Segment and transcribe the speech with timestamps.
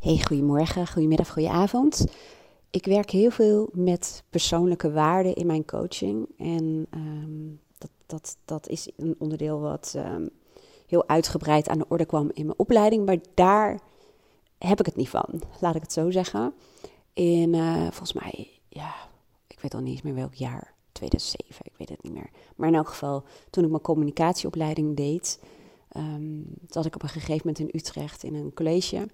[0.00, 2.04] Hey, goedemorgen, goedemiddag, goedenavond.
[2.70, 6.28] Ik werk heel veel met persoonlijke waarden in mijn coaching.
[6.38, 10.26] En ehm, dat, dat, dat is een onderdeel wat ehm,
[10.86, 13.06] heel uitgebreid aan de orde kwam in mijn opleiding.
[13.06, 13.80] Maar daar
[14.58, 16.54] heb ik het niet van, laat ik het zo zeggen.
[17.12, 18.94] In, uh, volgens mij, ja,
[19.46, 20.74] ik weet al niet eens meer welk jaar.
[20.92, 22.30] 2007, ik weet het niet meer.
[22.56, 25.40] Maar in elk geval, toen ik mijn communicatieopleiding deed,
[25.96, 29.06] um, zat ik op een gegeven moment in Utrecht in een college.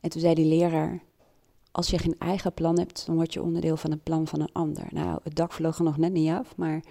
[0.00, 1.02] En toen zei die leraar,
[1.70, 4.52] als je geen eigen plan hebt, dan word je onderdeel van het plan van een
[4.52, 4.86] ander.
[4.90, 6.84] Nou, het dak vloog er nog net niet af, maar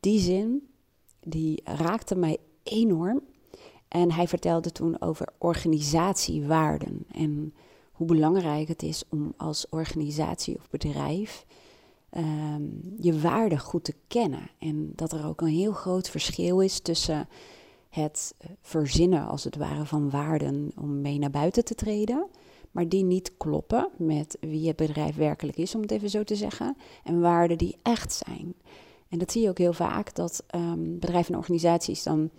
[0.00, 0.68] die zin,
[1.20, 3.20] die raakte mij enorm.
[3.88, 7.54] En hij vertelde toen over organisatiewaarden en
[7.92, 11.46] hoe belangrijk het is om als organisatie of bedrijf
[12.16, 14.50] um, je waarden goed te kennen.
[14.58, 17.28] En dat er ook een heel groot verschil is tussen
[17.94, 22.26] het verzinnen, als het ware, van waarden om mee naar buiten te treden,
[22.70, 26.36] maar die niet kloppen met wie het bedrijf werkelijk is, om het even zo te
[26.36, 28.54] zeggen, en waarden die echt zijn.
[29.08, 32.30] En dat zie je ook heel vaak, dat um, bedrijven en organisaties dan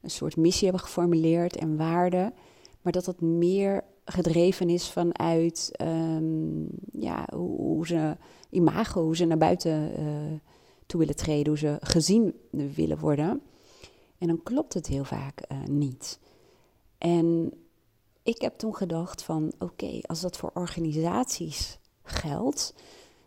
[0.00, 2.34] een soort missie hebben geformuleerd en waarden,
[2.82, 8.16] maar dat dat meer gedreven is vanuit um, ja, hoe, hoe, ze
[8.50, 10.06] imago, hoe ze naar buiten uh,
[10.86, 13.42] toe willen treden, hoe ze gezien willen worden.
[14.22, 16.18] En dan klopt het heel vaak uh, niet.
[16.98, 17.52] En
[18.22, 22.74] ik heb toen gedacht van oké, als dat voor organisaties geldt,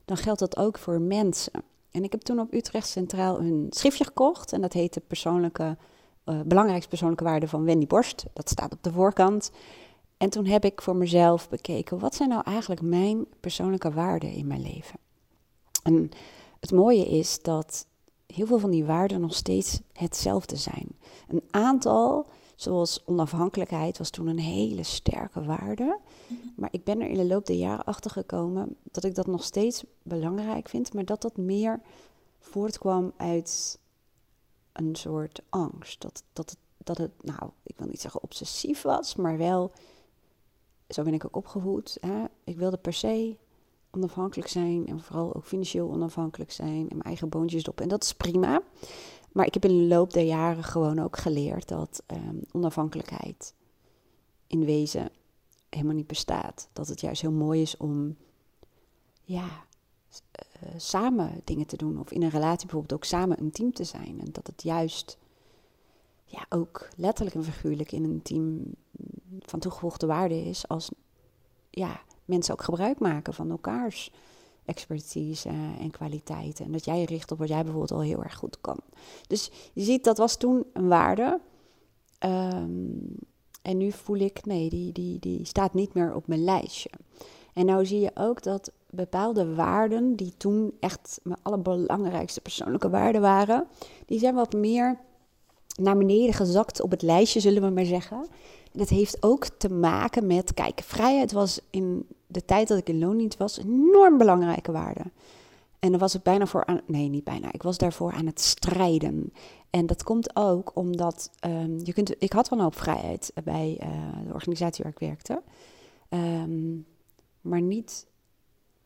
[0.06, 1.52] dan geldt dat ook voor mensen.
[1.92, 5.78] En ik heb toen op Utrecht Centraal een schriftje gekocht en dat heette persoonlijke,
[6.26, 8.26] uh, belangrijkste persoonlijke waarde van Wendy Borst.
[8.34, 9.52] Dat staat op de voorkant.
[10.18, 14.48] En toen heb ik voor mezelf bekeken, wat zijn nou eigenlijk mijn persoonlijke waarden in
[14.48, 15.00] mijn leven?
[15.84, 16.10] En
[16.60, 17.88] het mooie is dat
[18.28, 20.88] heel veel van die waarden nog steeds hetzelfde zijn.
[21.28, 26.00] Een aantal, zoals onafhankelijkheid, was toen een hele sterke waarde.
[26.56, 29.44] Maar ik ben er in de loop der jaren achter gekomen dat ik dat nog
[29.44, 31.82] steeds belangrijk vind, maar dat dat meer
[32.40, 33.80] voortkwam uit
[34.72, 36.02] een soort angst.
[36.02, 39.72] Dat, dat, het, dat het, nou, ik wil niet zeggen obsessief was, maar wel,
[40.90, 41.98] zo ben ik ook opgevoed.
[42.02, 42.24] Hè?
[42.44, 43.38] Ik wilde per se
[43.96, 47.82] onafhankelijk zijn en vooral ook financieel onafhankelijk zijn en mijn eigen boontjes op.
[47.82, 48.62] En dat is prima.
[49.32, 53.54] Maar ik heb in de loop der jaren gewoon ook geleerd dat um, onafhankelijkheid
[54.48, 55.10] in wezen
[55.70, 56.70] helemaal niet bestaat.
[56.74, 58.16] Dat het juist heel mooi is om
[59.22, 62.00] ja, uh, samen dingen te doen.
[62.00, 64.20] Of in een relatie bijvoorbeeld ook samen een team te zijn.
[64.20, 65.18] En dat het juist
[66.26, 68.62] ja, ook letterlijk en figuurlijk in een team
[69.40, 70.92] van toegevoegde waarde is als
[71.70, 74.12] ja, mensen ook gebruik maken van elkaars
[74.66, 75.50] expertise
[75.80, 76.66] en kwaliteiten.
[76.66, 78.80] En dat jij je richt op wat jij bijvoorbeeld al heel erg goed kan.
[79.28, 81.40] Dus je ziet, dat was toen een waarde.
[82.26, 83.16] Um,
[83.62, 86.90] en nu voel ik, nee, die, die, die staat niet meer op mijn lijstje.
[87.54, 93.22] En nou zie je ook dat bepaalde waarden, die toen echt mijn allerbelangrijkste persoonlijke waarden
[93.22, 93.68] waren,
[94.06, 95.00] die zijn wat meer
[95.76, 98.28] naar beneden gezakt op het lijstje, zullen we maar zeggen.
[98.76, 103.00] Dat heeft ook te maken met, kijk, vrijheid was in de tijd dat ik in
[103.00, 105.04] loondienst was een enorm belangrijke waarde.
[105.80, 108.42] En dan was ik bijna voor aan, nee, niet bijna, ik was daarvoor aan het
[108.42, 109.34] strijden.
[109.70, 113.80] En dat komt ook omdat um, je kunt, ik had wel een hoop vrijheid bij
[113.84, 115.42] uh, de organisatie waar ik werkte,
[116.10, 116.86] um,
[117.42, 118.08] maar niet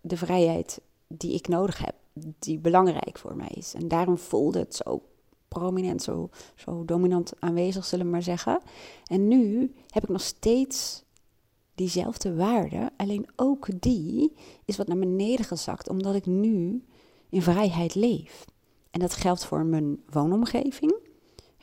[0.01, 1.95] de vrijheid die ik nodig heb,
[2.39, 3.73] die belangrijk voor mij is.
[3.73, 5.01] En daarom voelde het zo
[5.49, 8.61] prominent, zo, zo dominant aanwezig, zullen we maar zeggen.
[9.05, 11.03] En nu heb ik nog steeds
[11.75, 14.33] diezelfde waarde, alleen ook die
[14.65, 16.83] is wat naar beneden gezakt, omdat ik nu
[17.29, 18.45] in vrijheid leef.
[18.91, 20.93] En dat geldt voor mijn woonomgeving.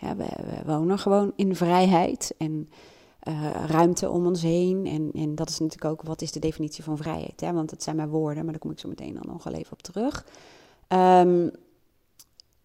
[0.01, 0.29] We,
[0.67, 2.69] wonen gewoon in vrijheid en
[3.29, 4.87] uh, ruimte om ons heen.
[4.87, 7.41] En, en dat is natuurlijk ook, wat is de definitie van vrijheid?
[7.41, 7.53] Hè?
[7.53, 9.73] Want het zijn mijn woorden, maar daar kom ik zo meteen dan nog wel even
[9.73, 10.27] op terug.
[10.89, 11.51] Um,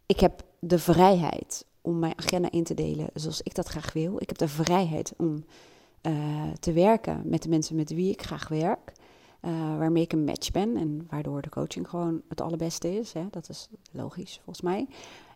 [0.05, 4.15] ik heb de vrijheid om mijn agenda in te delen zoals ik dat graag wil.
[4.17, 5.43] Ik heb de vrijheid om
[6.07, 8.91] uh, te werken met de mensen met wie ik graag werk.
[9.41, 13.13] Uh, waarmee ik een match ben en waardoor de coaching gewoon het allerbeste is.
[13.13, 13.25] Hè?
[13.31, 14.87] Dat is logisch volgens mij.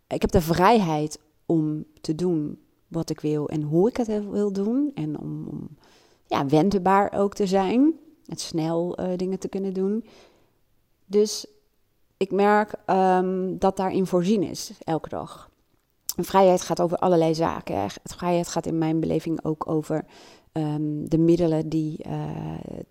[0.07, 4.53] Ik heb de vrijheid om te doen wat ik wil en hoe ik het wil
[4.53, 4.91] doen.
[4.93, 5.69] En om, om
[6.27, 7.93] ja, wendbaar ook te zijn
[8.25, 10.05] en snel uh, dingen te kunnen doen.
[11.05, 11.47] Dus
[12.25, 15.49] ik merk um, dat daarin voorzien is elke dag.
[16.05, 17.87] vrijheid gaat over allerlei zaken.
[18.03, 20.05] Vrijheid gaat in mijn beleving ook over
[20.51, 22.21] um, de middelen die uh,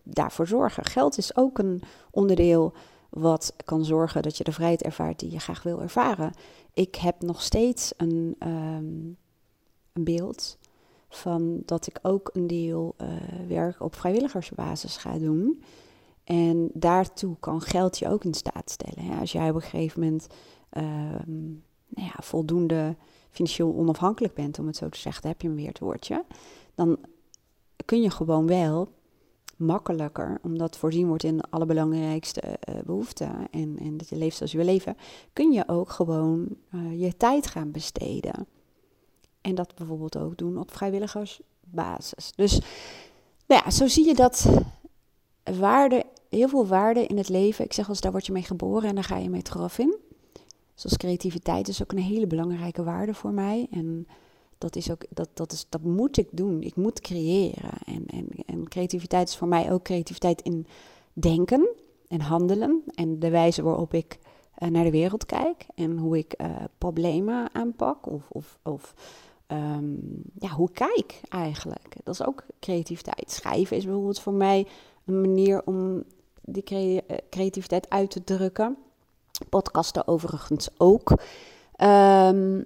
[0.02, 0.84] daarvoor zorgen.
[0.84, 2.72] Geld is ook een onderdeel
[3.10, 6.32] wat kan zorgen dat je de vrijheid ervaart die je graag wil ervaren.
[6.72, 9.16] Ik heb nog steeds een, um,
[9.92, 10.58] een beeld
[11.08, 13.08] van dat ik ook een deel uh,
[13.48, 15.62] werk op vrijwilligersbasis ga doen.
[16.24, 19.18] En daartoe kan geld je ook in staat stellen.
[19.18, 20.26] Als jij op een gegeven moment
[20.70, 21.46] ehm,
[21.88, 22.96] nou ja, voldoende
[23.30, 26.24] financieel onafhankelijk bent, om het zo te zeggen, heb je een weer het woordje.
[26.74, 26.98] Dan
[27.84, 28.88] kun je gewoon wel
[29.56, 34.52] makkelijker, omdat voorzien wordt in de allerbelangrijkste uh, behoeften en, en dat je leeft zoals
[34.52, 34.96] je wil leven,
[35.32, 38.46] kun je ook gewoon uh, je tijd gaan besteden.
[39.40, 42.32] En dat bijvoorbeeld ook doen op vrijwilligersbasis.
[42.34, 42.60] Dus
[43.46, 44.48] nou ja, zo zie je dat
[45.44, 47.64] waarde, heel veel waarde in het leven.
[47.64, 49.96] Ik zeg als daar word je mee geboren en daar ga je mee terug in.
[50.74, 53.66] Zoals creativiteit is ook een hele belangrijke waarde voor mij.
[53.70, 54.06] En
[54.58, 56.62] dat, is ook, dat, dat, is, dat moet ik doen.
[56.62, 57.70] Ik moet creëren.
[57.84, 60.66] En, en, en creativiteit is voor mij ook creativiteit in
[61.12, 61.68] denken
[62.08, 62.82] en handelen.
[62.94, 64.18] En de wijze waarop ik
[64.58, 65.66] uh, naar de wereld kijk.
[65.74, 68.06] En hoe ik uh, problemen aanpak.
[68.06, 68.94] Of, of, of
[69.48, 71.96] um, ja, hoe ik kijk eigenlijk.
[72.04, 73.30] Dat is ook creativiteit.
[73.30, 74.66] Schrijven is bijvoorbeeld voor mij
[75.04, 76.04] een manier om
[76.42, 76.62] die
[77.06, 78.76] eh, creativiteit uit te drukken.
[79.48, 81.10] Podcasten overigens ook.
[81.10, 82.64] Um,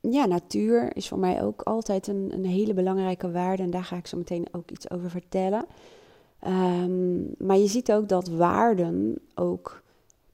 [0.00, 3.62] ja, natuur is voor mij ook altijd een, een, hele belangrijke waarde.
[3.62, 5.66] En daar ga ik zo meteen ook iets over vertellen.
[6.46, 9.82] Um, maar je ziet ook dat waarden ook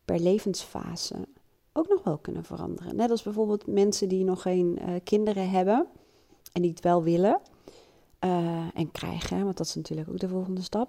[0.05, 1.15] per levensfase
[1.77, 2.97] ook nog wel kunnen veranderen.
[2.97, 5.87] Net als bijvoorbeeld mensen die nog geen uh, kinderen hebben
[6.53, 7.41] en die het wel willen
[8.25, 10.89] uh, en krijgen, want dat is natuurlijk ook de volgende stap.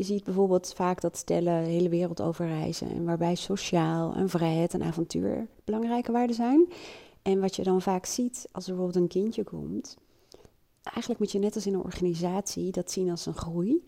[0.00, 4.28] Je ziet bijvoorbeeld vaak dat stellen de hele wereld over reizen en waarbij sociaal en
[4.28, 6.68] vrijheid en avontuur belangrijke waarden zijn.
[7.22, 9.96] En wat je dan vaak ziet als er bijvoorbeeld een kindje komt,
[10.82, 13.84] eigenlijk moet je net als in een organisatie dat zien als een groei.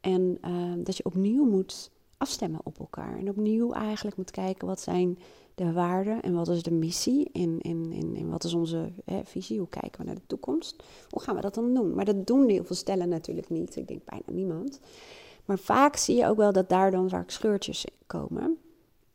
[0.00, 3.18] En uh, dat je opnieuw moet afstemmen op elkaar.
[3.18, 5.18] En opnieuw eigenlijk moet kijken wat zijn
[5.54, 9.20] de waarden en wat is de missie en, en, en, en wat is onze hè,
[9.24, 10.82] visie, hoe kijken we naar de toekomst.
[11.10, 11.94] Hoe gaan we dat dan doen?
[11.94, 13.76] Maar dat doen heel veel stellen natuurlijk niet.
[13.76, 14.80] Ik denk bijna niemand.
[15.50, 18.58] Maar vaak zie je ook wel dat daar dan vaak scheurtjes komen.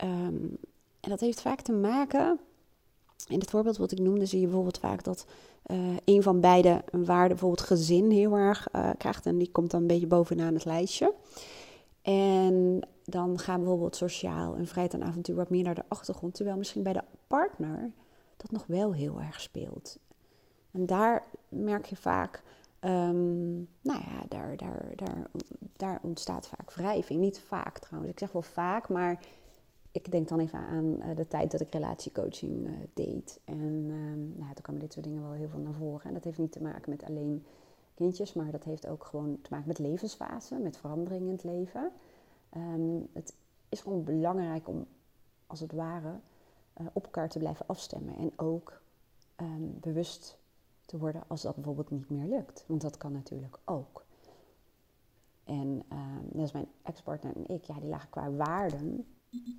[0.03, 0.57] Um,
[0.99, 2.39] en dat heeft vaak te maken
[3.27, 5.25] in het voorbeeld wat ik noemde, zie je bijvoorbeeld vaak dat
[5.65, 9.25] uh, een van beide een waarde, bijvoorbeeld gezin, heel erg uh, krijgt.
[9.25, 11.13] En die komt dan een beetje bovenaan het lijstje.
[12.01, 16.33] En dan gaan bijvoorbeeld sociaal en vrijheid en avontuur wat meer naar de achtergrond.
[16.33, 17.91] Terwijl misschien bij de partner
[18.37, 19.97] dat nog wel heel erg speelt.
[20.71, 22.43] En daar merk je vaak,
[22.85, 25.27] um, nou ja, daar, daar, daar,
[25.77, 27.19] daar ontstaat vaak wrijving.
[27.19, 29.23] Niet vaak trouwens, ik zeg wel vaak, maar
[29.91, 33.39] ik denk dan even aan uh, de tijd dat ik relatiecoaching uh, deed.
[33.45, 36.05] En um, nou, toen kwamen dit soort dingen wel heel veel naar voren.
[36.07, 37.45] En dat heeft niet te maken met alleen
[37.93, 41.91] kindjes, maar dat heeft ook gewoon te maken met levensfase, met verandering in het leven.
[42.57, 43.33] Um, het
[43.69, 44.85] is gewoon belangrijk om,
[45.47, 46.19] als het ware,
[46.81, 48.15] uh, op elkaar te blijven afstemmen.
[48.15, 48.81] En ook
[49.41, 50.37] um, bewust
[50.85, 52.63] te worden als dat bijvoorbeeld niet meer lukt.
[52.67, 54.05] Want dat kan natuurlijk ook.
[55.43, 55.85] En
[56.23, 59.05] dat is mijn ex-partner en ik, ja, die lagen qua waarden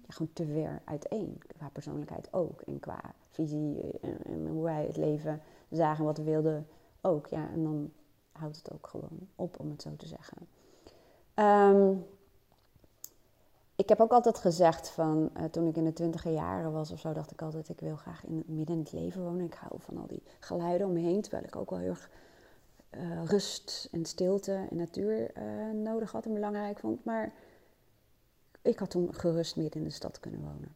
[0.07, 1.39] gewoon te ver uiteen.
[1.57, 2.61] Qua persoonlijkheid ook.
[2.61, 3.01] En qua
[3.31, 5.41] visie en, hoe wij het leven
[5.71, 6.67] zagen, wat we wilden
[7.01, 7.27] ook.
[7.27, 7.93] Ja, en dan
[8.33, 10.49] houdt het ook gewoon op, om het zo te zeggen.
[11.35, 12.07] Um,
[13.77, 17.01] ik heb ook altijd gezegd van uh, toen ik in de twintiger jaren was of
[17.01, 19.47] zo, dacht ik altijd, ik wil graag in, midden in het leven wonen.
[19.47, 22.11] Ik hou van al die geluiden om me heen, terwijl ik ook wel heel erg
[22.91, 27.05] uh, rust en stilte en natuur uh, nodig had en belangrijk vond.
[27.05, 27.33] Maar
[28.63, 30.75] ik had toen gerust midden in de stad kunnen wonen.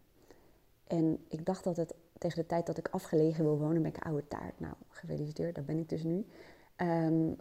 [0.86, 4.04] En ik dacht dat het tegen de tijd dat ik afgelegen wil wonen, ben ik
[4.04, 4.60] oude taart.
[4.60, 6.26] Nou, gefeliciteerd, daar ben ik dus nu.
[6.76, 7.36] Um,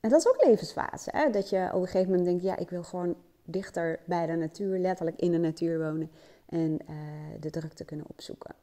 [0.00, 1.10] en dat is ook levensfase.
[1.12, 1.30] Hè?
[1.30, 4.78] Dat je op een gegeven moment denkt, ja, ik wil gewoon dichter bij de natuur,
[4.78, 6.10] letterlijk in de natuur wonen.
[6.46, 6.96] En uh,
[7.40, 8.54] de drukte kunnen opzoeken.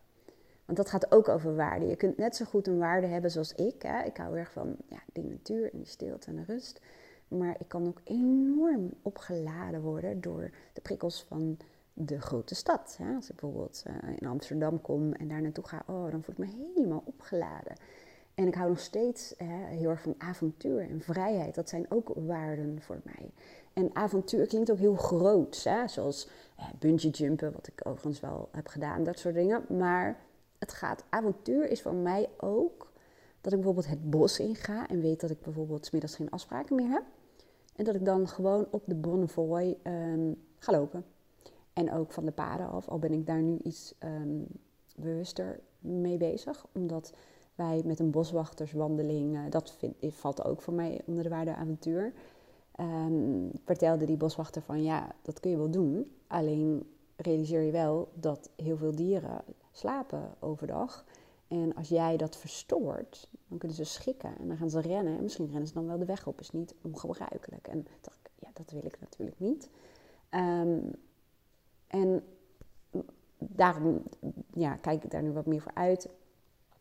[0.65, 1.85] Want dat gaat ook over waarde.
[1.85, 3.81] Je kunt net zo goed een waarde hebben zoals ik.
[3.81, 4.03] Hè?
[4.03, 6.81] Ik hou erg van ja, die natuur en die stilte en de rust.
[7.27, 11.57] Maar ik kan ook enorm opgeladen worden door de prikkels van
[11.93, 13.00] de grote stad.
[13.15, 16.47] Als ik bijvoorbeeld uh, in Amsterdam kom en daar naartoe ga, oh, dan voel ik
[16.47, 17.75] me helemaal opgeladen.
[18.35, 19.33] En ik hou nog steeds
[19.69, 21.55] heel erg van avontuur en vrijheid.
[21.55, 23.31] Dat zijn ook waarden voor mij.
[23.73, 25.87] En avontuur klinkt ook heel groot, hè?
[25.87, 29.65] zoals uh, bungee jumpen, wat ik overigens wel heb gedaan, dat soort dingen.
[29.77, 30.19] Maar
[30.57, 32.91] het gaat, avontuur is voor mij ook
[33.41, 36.89] dat ik bijvoorbeeld het bos inga en weet dat ik bijvoorbeeld smiddags geen afspraken meer
[36.89, 37.03] heb.
[37.75, 41.05] En dat ik dan gewoon op de Bonnefoy um, ga lopen.
[41.73, 44.47] En ook van de paden af, al ben ik daar nu iets um,
[44.95, 46.65] bewuster mee bezig.
[46.71, 47.13] Omdat
[47.55, 52.13] wij met een boswachterswandeling, uh, dat valt ook voor mij onder de waarde avontuur.
[52.81, 56.15] Um, vertelde die boswachter van ja, dat kun je wel doen.
[56.27, 61.05] Alleen realiseer je wel dat heel veel dieren slapen overdag.
[61.47, 65.17] En als jij dat verstoort, dan kunnen ze schikken en dan gaan ze rennen.
[65.17, 66.39] En misschien rennen ze dan wel de weg op.
[66.39, 67.67] is niet ongebruikelijk.
[67.67, 69.69] En dacht ik, ja, dat wil ik natuurlijk niet.
[70.29, 70.79] Ehm,
[71.88, 72.23] en
[73.38, 74.03] daarom
[74.53, 76.09] ja, kijk ik daar nu wat meer voor uit.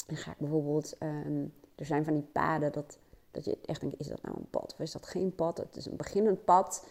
[0.07, 2.99] En ga ik bijvoorbeeld, ehm, er zijn van die paden dat,
[3.31, 5.59] dat je echt denkt, is dat nou een pad of is dat geen pad?
[5.59, 6.87] Het is een beginnend pad.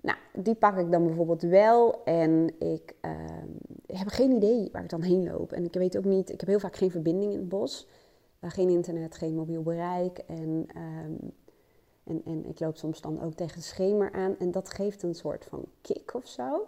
[0.00, 3.48] Nou, die pak ik dan bijvoorbeeld wel en ik ehm,
[3.86, 5.52] heb geen idee waar ik dan heen loop.
[5.52, 7.86] En ik weet ook niet, ik heb heel vaak geen verbinding in het bos.
[8.40, 11.12] Uh, geen internet, geen mobiel bereik en, ehm,
[12.04, 14.38] en, en ik loop soms dan ook tegen de schemer aan.
[14.38, 16.66] En dat geeft een soort van kick of zo.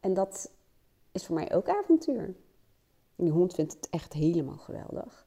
[0.00, 0.50] En dat
[1.12, 2.34] is voor mij ook avontuur.
[3.16, 5.26] En die hond vindt het echt helemaal geweldig.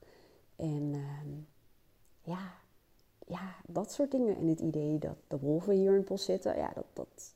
[0.56, 1.30] En ehm,
[2.22, 2.61] ja,
[3.32, 4.36] ja, dat soort dingen.
[4.36, 7.34] En het idee dat de wolven hier in het bos zitten, ja, dat, dat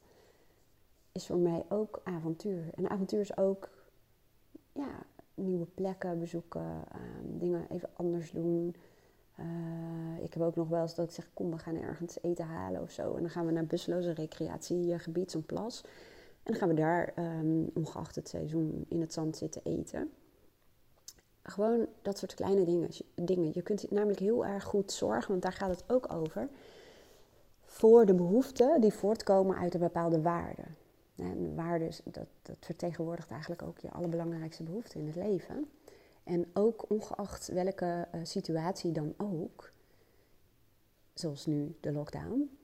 [1.12, 2.70] is voor mij ook avontuur.
[2.76, 3.70] En avontuur is ook
[4.72, 8.76] ja, nieuwe plekken bezoeken, ehm, dingen even anders doen.
[9.40, 12.46] Uh, ik heb ook nog wel eens dat ik zeg, kom, we gaan ergens eten
[12.46, 13.16] halen of zo.
[13.16, 15.84] En dan gaan we naar busloze recreatiegebied, zo'n plas.
[16.44, 20.12] En dan gaan we daar, um, ongeacht het seizoen, in het zand zitten eten.
[21.46, 22.90] Gewoon dat soort kleine dingen.
[23.16, 23.52] dingen.
[23.54, 26.50] Je kunt namelijk heel erg goed zorgen, want daar gaat het ook over.
[27.64, 30.64] Voor de behoeften die voortkomen uit een bepaalde waarde.
[31.16, 35.70] En waarde, dat, dat vertegenwoordigt eigenlijk ook je allerbelangrijkste behoeften in het leven.
[36.24, 39.72] En ook ongeacht welke uh, situatie dan ook,
[41.14, 42.58] zoals nu de lockdown,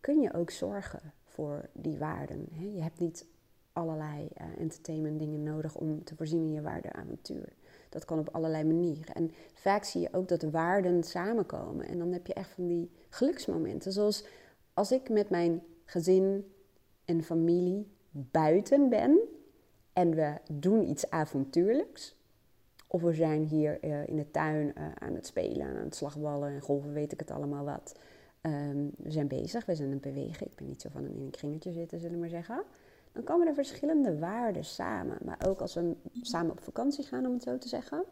[0.00, 2.48] kun je ook zorgen voor die waarden.
[2.74, 3.26] Je hebt niet
[3.72, 7.52] allerlei uh, entertainment dingen nodig om te voorzien in je waardeavontuur.
[7.90, 9.14] Dat kan op allerlei manieren.
[9.14, 11.86] En vaak zie je ook dat de waarden samenkomen.
[11.86, 13.92] En dan heb je echt van die geluksmomenten.
[13.92, 14.24] Zoals
[14.74, 16.52] als ik met mijn gezin
[17.04, 19.20] en familie buiten ben
[19.92, 22.18] en we doen iets avontuurlijks.
[22.86, 26.48] Of we zijn hier uh, in de tuin uh, aan het spelen, aan het slagballen
[26.48, 27.98] en golven, weet ik het allemaal wat.
[28.42, 30.46] Um, we zijn bezig, we zijn aan het bewegen.
[30.46, 32.64] Ik ben niet zo van in een kringetje zitten, zullen we maar zeggen
[33.12, 35.18] dan komen er verschillende waarden samen.
[35.24, 38.04] Maar ook als we samen op vakantie gaan, om het zo te zeggen,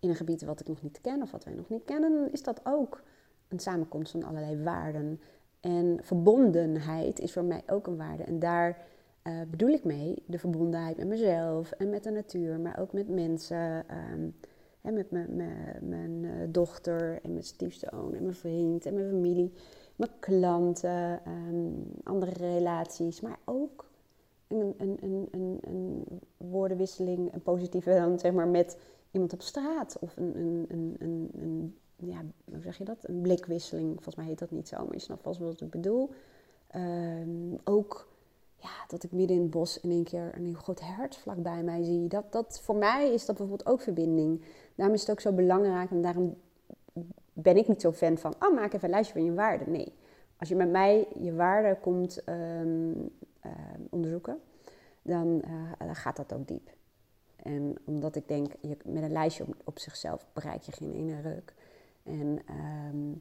[0.00, 2.42] in een gebied wat ik nog niet ken of wat wij nog niet kennen, is
[2.42, 3.02] dat ook
[3.48, 5.20] een samenkomst van allerlei waarden.
[5.60, 8.22] En verbondenheid is voor mij ook een waarde.
[8.22, 8.78] En daar
[9.22, 13.08] uh, bedoel ik mee de verbondenheid met mezelf en met de natuur, maar ook met
[13.08, 13.84] mensen.
[14.12, 14.34] Um,
[14.82, 19.52] hè, met mijn, uh, dochter en mijn stiefzoon en mijn vriend en mijn familie
[20.20, 23.90] klanten, um, andere relaties, maar ook
[24.48, 24.98] een, een,
[25.30, 26.04] een, een,
[26.36, 28.76] woordenwisseling, een positieve dan zeg maar met
[29.10, 32.98] iemand op straat of een, ja, hoe zeg je dat?
[33.02, 36.10] Een blikwisseling, volgens mij heet dat niet zo, maar je snapt vast wat ik bedoel.
[36.76, 38.08] Um, ook
[38.56, 41.42] ja, dat ik midden in het bos in één keer een heel groot hert vlak
[41.42, 42.08] bij mij zie.
[42.08, 44.42] Dat, dat, voor mij is dat bijvoorbeeld ook verbinding.
[44.74, 46.36] Daarom is het ook zo belangrijk en daarom
[47.32, 49.70] ben ik niet zo fan van, oh, maak even een lijstje van je waarden.
[49.70, 49.92] Nee,
[50.36, 52.92] als je met mij je waarden komt ehm,
[53.40, 54.40] ehm, onderzoeken,
[55.02, 56.70] dan uh, gaat dat ook diep.
[57.36, 61.54] En omdat ik denk, je, met een lijstje op, zichzelf bereik je geen ene ruk.
[62.02, 63.18] En ehm,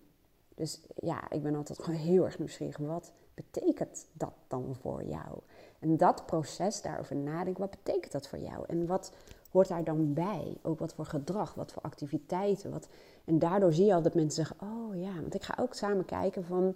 [0.55, 2.77] dus ja, ik ben altijd gewoon heel erg nieuwsgierig.
[2.77, 5.39] Wat betekent dat dan voor jou?
[5.79, 8.63] En dat proces daarover nadenken, wat betekent dat voor jou?
[8.67, 9.13] En wat
[9.51, 10.57] hoort daar dan bij?
[10.61, 12.71] Ook wat voor gedrag, wat voor activiteiten.
[12.71, 12.87] Wat...
[13.25, 16.05] En daardoor zie je al dat mensen zeggen, oh ja, want ik ga ook samen
[16.05, 16.75] kijken van...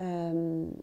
[0.00, 0.82] Um,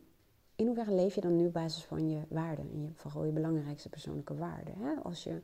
[0.56, 2.70] in hoeverre leef je dan nu op basis van je waarden?
[2.72, 5.04] En je, vooral je belangrijkste persoonlijke waarden.
[5.04, 5.42] Als je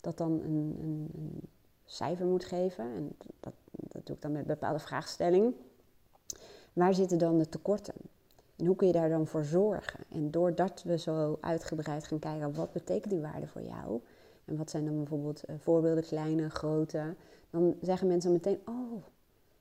[0.00, 1.40] dat dan een, een, een
[1.84, 5.54] cijfer moet geven, en dat, dat doe ik dan met een bepaalde vraagstelling.
[6.72, 7.94] Waar zitten dan de tekorten?
[8.56, 10.04] En hoe kun je daar dan voor zorgen?
[10.08, 14.00] En doordat we zo uitgebreid gaan kijken, wat betekent die waarde voor jou?
[14.48, 17.14] En wat zijn dan bijvoorbeeld uh, voorbeelden, kleine, grote?
[17.50, 19.02] Dan zeggen mensen meteen, oh,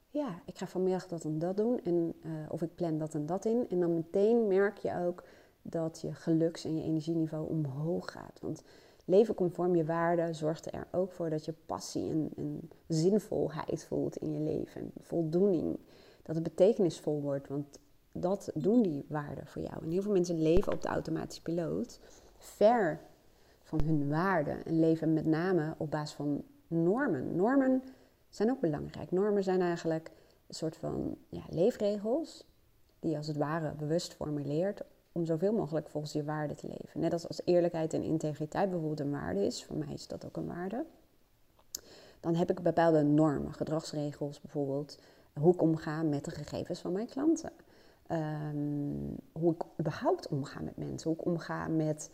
[0.10, 1.80] ja, ik ga vanmiddag dat en dat doen.
[1.84, 3.66] En, uh, of ik plan dat en dat in.
[3.70, 5.24] En dan meteen merk je ook
[5.62, 8.40] dat je geluks- en je energieniveau omhoog gaat.
[8.42, 8.64] Want
[9.06, 14.18] leven conform je waarden zorgt er ook voor dat je passie en, en zinvolheid voelt
[14.18, 14.92] in je leven.
[15.00, 15.80] Voldoening.
[16.24, 17.48] Dat het betekenisvol wordt.
[17.48, 17.80] Want
[18.12, 19.84] dat doen die waarden voor jou.
[19.84, 22.00] En heel veel mensen leven op de automatische piloot.
[22.38, 23.00] Ver
[23.68, 24.66] van hun waarden.
[24.66, 27.36] En leven met name op basis van normen.
[27.36, 27.84] Normen
[28.30, 29.12] zijn ook belangrijk.
[29.12, 30.12] Normen zijn eigenlijk
[30.48, 32.46] een soort van ja, leefregels
[33.00, 34.82] die je als het ware bewust formuleert
[35.12, 37.00] om zoveel mogelijk volgens je waarde te leven.
[37.00, 40.38] Net als als eerlijkheid en integriteit bijvoorbeeld een waarde is, voor mij is dat ook
[40.38, 40.86] een waarde.
[42.20, 45.00] Dan heb ik bepaalde normen, gedragsregels bijvoorbeeld,
[45.40, 47.52] hoe ik omga met de gegevens van mijn klanten.
[48.08, 48.56] Ehm,
[49.32, 52.10] hoe ik überhaupt omga met mensen, hoe ik omga met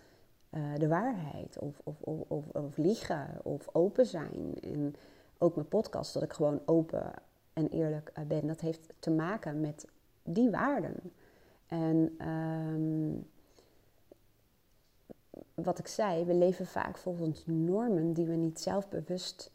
[0.54, 4.56] eh, de waarheid of, of, of, of, liegen of open zijn.
[4.62, 4.96] En
[5.38, 7.12] ook mijn podcast, dat ik gewoon open
[7.54, 9.88] en eerlijk eh, ben, dat heeft te maken met
[10.24, 10.96] die waarden.
[11.68, 13.12] En ehm,
[15.54, 19.52] wat ik zei, we leven vaak volgens normen die we niet zelfbewust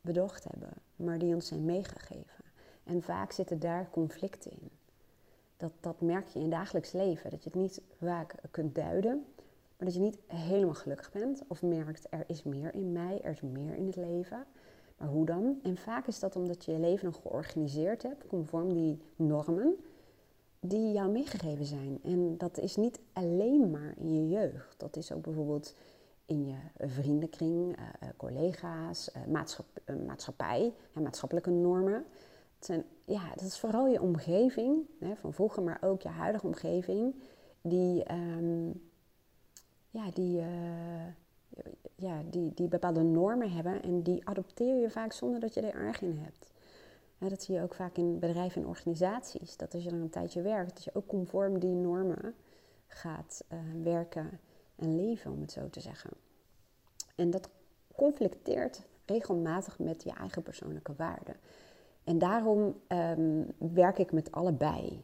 [0.00, 2.44] bedocht hebben, maar die ons zijn meegegeven.
[2.84, 4.70] En vaak zitten daar conflicten in.
[5.56, 9.26] Dat, dat merk je in dagelijks leven, dat je het niet vaak kunt duiden,
[9.82, 13.30] maar dat je niet helemaal gelukkig bent of merkt er is meer in mij, er
[13.30, 14.46] is meer in het leven.
[14.98, 15.58] Maar hoe dan?
[15.62, 19.76] En vaak is dat omdat je je leven nog georganiseerd hebt, conform die normen
[20.60, 21.98] die jou meegegeven zijn.
[22.02, 24.80] En dat is niet alleen maar in je jeugd.
[24.80, 25.74] Dat is ook bijvoorbeeld
[26.26, 32.04] in je vriendenkring, uh, collega's, uh, maatschap, uh, maatschappij, maatschappelijke normen.
[32.56, 36.46] Het zijn, ja, dat is vooral je omgeving, hè, van vroeger, maar ook je huidige
[36.46, 37.14] omgeving,
[37.62, 38.90] die, um,
[39.92, 40.42] ja, die,
[41.94, 45.74] ja, die, die bepaalde normen hebben en die adopteer je vaak zonder dat je er
[45.74, 46.52] erg in hebt
[47.28, 49.56] dat zie je ook vaak in bedrijven en organisaties.
[49.56, 52.34] Dat als je er een tijdje werkt, dat je ook conform die normen
[52.86, 54.40] gaat uh, werken
[54.76, 56.10] en leven, om het zo te zeggen.
[57.14, 57.48] En dat
[57.96, 61.36] conflicteert regelmatig met je eigen persoonlijke waarden.
[62.04, 65.02] En daarom um, werk ik met allebei.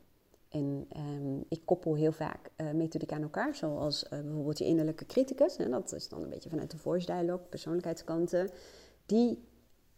[0.48, 5.06] En um, ik koppel heel vaak uh, methodiek aan elkaar, zoals uh, bijvoorbeeld je innerlijke
[5.06, 5.56] criticus.
[5.56, 8.50] Hè, dat is dan een beetje vanuit de voice dialogue, persoonlijkheidskanten.
[9.06, 9.44] Die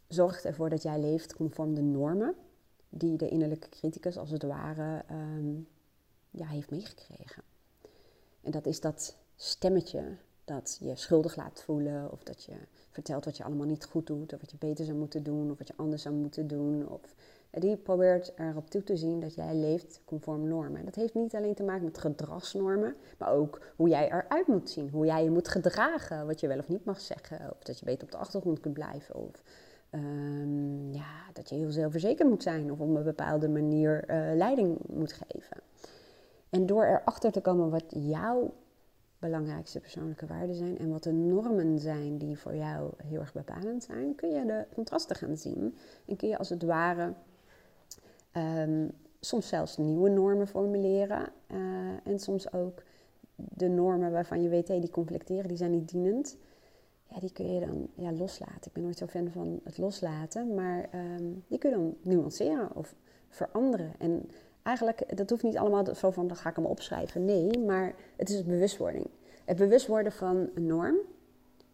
[0.08, 2.34] zorgt ervoor dat jij leeft conform de normen
[2.88, 5.54] die de innerlijke criticus als het ware ehm,
[6.30, 7.42] ja, heeft meegekregen.
[8.40, 12.56] En dat is dat stemmetje dat je schuldig laat voelen of dat je
[12.90, 15.58] vertelt wat je allemaal niet goed doet of wat je beter zou moeten doen of
[15.58, 16.88] wat je anders zou moeten doen.
[16.88, 17.14] Of,
[17.50, 20.78] die probeert erop toe te zien dat jij leeft conform normen.
[20.78, 24.70] En dat heeft niet alleen te maken met gedragsnormen, maar ook hoe jij eruit moet
[24.70, 27.78] zien, hoe jij je moet gedragen, wat je wel of niet mag zeggen, of dat
[27.78, 29.14] je beter op de achtergrond kunt blijven.
[29.14, 29.42] Of
[29.90, 34.78] um, ja, dat je heel zelfverzekerd moet zijn of op een bepaalde manier uh, leiding
[34.86, 35.56] moet geven.
[36.50, 38.52] En door erachter te komen wat jouw
[39.18, 43.82] belangrijkste persoonlijke waarden zijn en wat de normen zijn die voor jou heel erg bepalend
[43.84, 45.76] zijn, kun je de contrasten gaan zien.
[46.06, 47.12] En kun je als het ware
[48.36, 48.90] um,
[49.20, 51.58] soms zelfs nieuwe normen formuleren uh,
[52.04, 52.82] en soms ook
[53.34, 56.36] de normen waarvan je weet, hé, die conflicteren, die zijn niet dienend
[57.14, 58.66] ja, die kun je dan ja, loslaten.
[58.66, 62.76] Ik ben nooit zo fan van het loslaten, maar um, die kun je dan nuanceren
[62.76, 62.94] of
[63.28, 63.92] veranderen.
[63.98, 64.30] En
[64.62, 67.24] eigenlijk, dat hoeft niet allemaal zo van, dan ga ik hem opschrijven.
[67.24, 69.06] Nee, maar het is bewustwording.
[69.44, 70.96] Het bewust worden van een norm.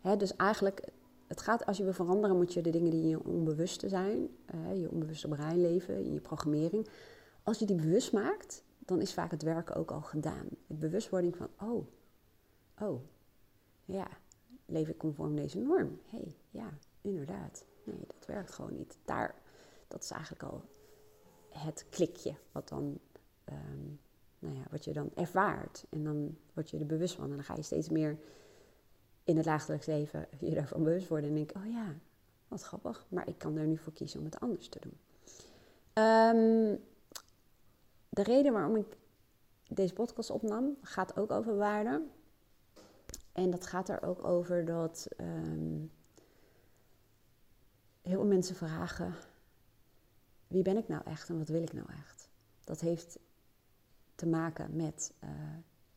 [0.01, 0.81] Hè, dus eigenlijk,
[1.27, 4.29] het gaat, als je wil veranderen, moet je de dingen die in je onbewuste zijn,
[4.55, 6.89] uh, je onbewuste brein leven, in je programmering,
[7.43, 10.49] als je die bewust maakt, dan is vaak het werken ook al gedaan.
[10.67, 11.87] Het bewustwording van, oh,
[12.81, 13.01] oh,
[13.85, 14.09] ja,
[14.67, 16.01] leef ik conform deze norm?
[16.05, 17.65] Hé, hey, ja, inderdaad.
[17.85, 18.99] Nee, dat werkt gewoon niet.
[19.05, 19.35] Daar,
[19.89, 20.63] dat is eigenlijk al
[21.49, 22.99] het klikje wat dan,
[23.45, 23.85] ehm,
[24.39, 25.87] nou ja, wat je dan ervaart.
[25.91, 27.25] En dan word je er bewust van.
[27.31, 28.19] En dan ga je steeds meer
[29.27, 31.29] in het dagelijks leven je daarvan bewust worden.
[31.29, 31.95] En denk, oh ja,
[32.49, 33.07] wat grappig.
[33.09, 34.99] Maar ik kan er nu voor kiezen om het anders te doen.
[36.05, 36.81] Um,
[38.09, 38.97] de reden waarom ik
[39.69, 42.11] deze podcast opnam, gaat ook over waarden.
[43.33, 45.91] En dat gaat er ook over dat um,
[48.03, 49.15] heel veel mensen vragen:
[50.47, 52.29] wie ben ik nou echt en wat wil ik nou echt?
[52.65, 53.19] Dat heeft
[54.15, 55.31] te maken met uh,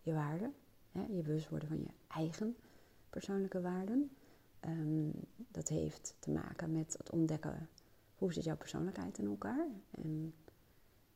[0.02, 0.54] je waarden,
[0.92, 2.56] hè, je bewust worden van je eigen
[3.10, 4.12] persoonlijke waarden.
[4.68, 7.70] Um, dat heeft te maken met het ontdekken
[8.16, 10.34] hoe zit jouw persoonlijkheid in elkaar en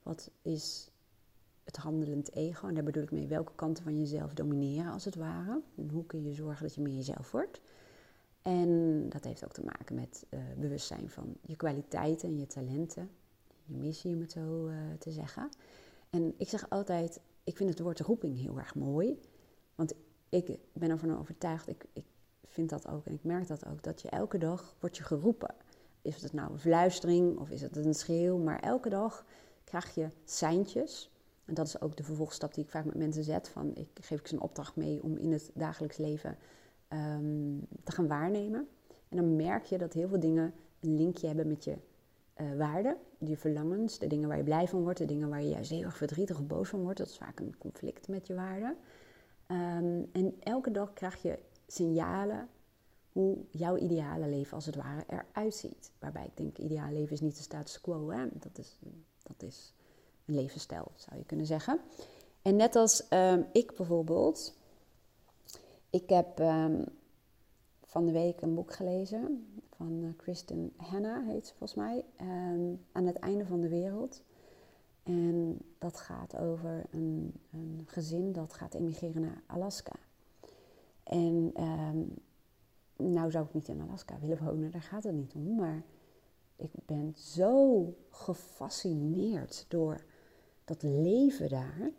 [0.03, 0.91] wat is
[1.63, 2.67] het handelend ego.
[2.67, 5.61] En daar bedoel ik mee welke kanten van jezelf domineren als het ware.
[5.77, 7.61] En hoe kun je zorgen dat je meer jezelf wordt.
[8.41, 13.09] En dat heeft ook te maken met uh, bewustzijn van je kwaliteiten en je talenten.
[13.65, 15.49] Je missie, om het zo uh, te zeggen.
[16.09, 19.19] En ik zeg altijd, ik vind het woord roeping heel erg mooi.
[19.75, 19.93] Want
[20.33, 22.05] ik ben ervan overtuigd, ik, ik
[22.45, 25.55] vind dat ook en ik merk dat ook, dat je elke dag wordt je geroepen.
[26.01, 29.25] Is het nou een fluistering of is het een schreeuw, maar elke dag
[29.63, 31.11] krijg je seintjes
[31.45, 33.49] en dat is ook de vervolgstap die ik vaak met mensen zet.
[33.49, 36.37] Van ik geef ik ze een opdracht mee om in het dagelijks leven
[36.89, 38.67] um, te gaan waarnemen.
[39.09, 41.77] En dan merk je dat heel veel dingen een linkje hebben met je
[42.37, 45.49] uh, waarden, je verlangens, de dingen waar je blij van wordt, de dingen waar je
[45.49, 46.97] juist heel erg verdrietig of boos van wordt.
[46.97, 48.77] Dat is vaak een conflict met je waarden.
[49.53, 52.49] Um, en elke dag krijg je signalen
[53.11, 55.91] hoe jouw ideale leven als het ware eruit ziet.
[55.99, 58.09] Waarbij ik denk, ideale leven is niet de status quo.
[58.09, 58.27] Hè?
[58.33, 58.79] Dat, is,
[59.23, 59.73] dat is
[60.25, 61.79] een levensstijl, zou je kunnen zeggen.
[62.41, 64.57] En net als ehm, ik bijvoorbeeld,
[65.89, 66.81] ik heb ehm,
[67.83, 72.05] van de week een boek gelezen van uh, Kristen Hanna, heet ze volgens mij,
[72.91, 74.21] Aan het einde van de wereld.
[75.03, 79.95] En dat gaat over een, een gezin dat gaat emigreren naar Alaska.
[81.03, 82.13] En um,
[82.95, 85.55] nou zou ik niet in Alaska willen wonen, daar gaat het niet om.
[85.55, 85.83] Maar
[86.55, 90.03] ik ben zo gefascineerd door
[90.65, 91.91] dat leven daar.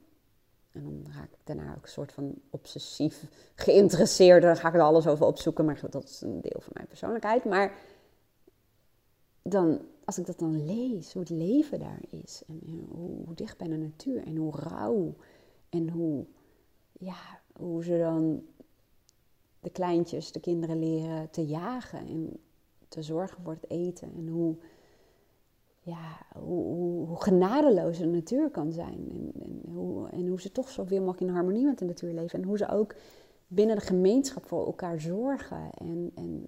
[0.70, 4.42] En dan raak ik daarna ook een soort van obsessief geïnteresseerd.
[4.42, 5.64] Dan ga ik er alles over opzoeken.
[5.64, 7.44] Maar dat is een deel van mijn persoonlijkheid.
[7.44, 7.72] Maar
[9.42, 12.42] dan, als ik dat dan lees, hoe het leven daar is.
[12.46, 14.26] En, hoe, hoe, dicht bij de natuur.
[14.26, 15.14] En hoe rauw.
[15.68, 16.26] En hoe,
[16.92, 18.42] ja, hoe ze dan
[19.60, 21.98] de kleintjes, de kinderen leren te jagen.
[21.98, 22.36] En
[22.88, 24.12] te zorgen voor het eten.
[24.14, 24.56] En hoe
[25.84, 26.64] ja, hoe,
[27.06, 29.08] hoe, genadeloos de natuur kan zijn.
[29.10, 32.38] En, en, hoe, en hoe ze toch zoveel mogelijk in harmonie met de natuur leven.
[32.38, 32.94] En hoe ze ook
[33.46, 35.70] binnen de gemeenschap voor elkaar zorgen.
[35.70, 36.46] En, en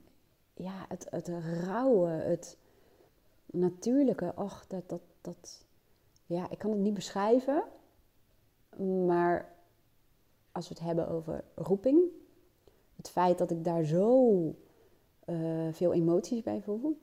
[0.55, 1.29] ja, het, het
[1.65, 2.59] rauwe, het
[3.47, 4.33] natuurlijke.
[4.37, 5.65] Och, dat, dat, dat.
[6.27, 7.63] Ja, ik kan het niet beschrijven.
[9.07, 9.55] Maar
[10.53, 12.01] als we het hebben over roeping.
[12.97, 14.33] Het feit dat ik daar zo
[15.27, 16.99] uh, veel emoties bij voel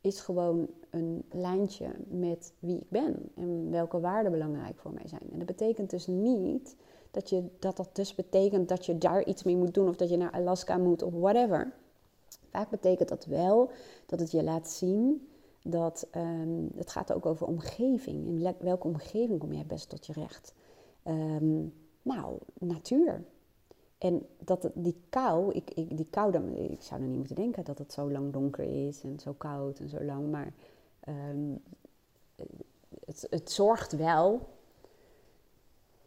[0.00, 5.30] is gewoon een lijntje met wie ik ben en welke waarden belangrijk voor mij zijn.
[5.32, 6.76] En dat betekent dus niet
[7.10, 10.10] dat je, dat, dat dus betekent dat je daar iets mee moet doen of dat
[10.10, 11.72] je naar Alaska moet of whatever.
[12.50, 13.70] Vaak betekent dat wel
[14.06, 15.28] dat het je laat zien
[15.62, 18.26] dat um, het gaat ook over omgeving.
[18.26, 20.54] In welke omgeving kom jij best tot je recht?
[21.04, 23.24] Um, nou, natuur.
[23.98, 27.64] En dat die kou, ik, ik, die kou, dan, ik zou er niet moeten denken
[27.64, 30.30] dat het zo lang donker is en zo koud en zo lang.
[30.30, 30.52] Maar
[31.08, 31.62] um,
[33.04, 34.40] het, het, zorgt wel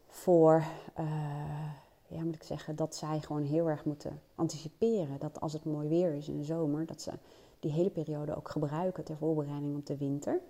[0.06, 0.64] voor,
[0.98, 1.72] uh,
[2.12, 5.18] ja moet ik zeggen, dat zij gewoon heel erg moeten anticiperen.
[5.18, 7.12] Dat als het mooi weer is in de zomer, dat ze
[7.60, 10.40] die hele periode ook gebruiken ter voorbereiding op de winter.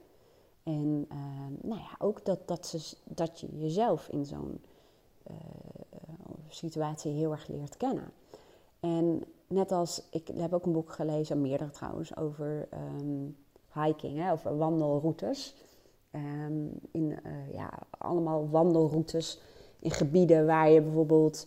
[0.63, 1.19] En uh,
[1.63, 4.61] nou ja, ook dat, dat, ze, dat je jezelf in zo'n
[5.31, 5.37] uh,
[6.49, 8.13] situatie heel erg leert kennen.
[8.81, 12.69] En net als, ik heb ook een boek gelezen, meerdere trouwens, over
[13.01, 13.37] um,
[13.73, 15.55] hiking, hè, over wandelroutes.
[16.11, 19.41] Um, in, uh, ja, allemaal wandelroutes
[19.83, 21.47] in gebieden waar je bijvoorbeeld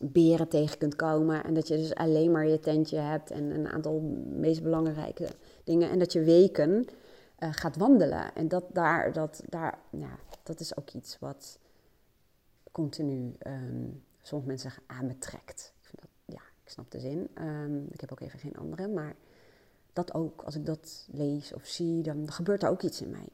[0.00, 1.44] beren tegen kunt komen.
[1.44, 5.28] En dat je dus alleen maar je tentje hebt en een aantal meest belangrijke
[5.64, 5.90] dingen.
[5.90, 6.86] En dat je weken
[7.38, 8.34] uh, gaat wandelen.
[8.34, 11.58] En dat, daar, dat, daar, ja, dat is ook iets wat
[12.72, 15.72] continu um, sommige mensen aan me trekt.
[15.80, 17.28] Ik vind dat, ja, ik snap de zin.
[17.40, 19.16] Um, ik heb ook even geen andere, maar
[19.92, 20.42] dat ook.
[20.42, 23.28] Als ik dat lees of zie, dan gebeurt er ook iets in mij.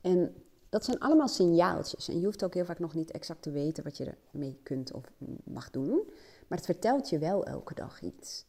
[0.00, 0.34] En
[0.76, 2.08] dat zijn allemaal signaaltjes.
[2.08, 4.92] En je hoeft ook heel vaak nog niet exact te weten wat je ermee kunt
[4.92, 5.04] of
[5.44, 6.02] mag doen.
[6.46, 8.44] Maar het vertelt je wel elke dag iets.